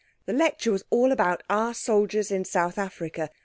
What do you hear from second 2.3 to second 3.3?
in South Africa.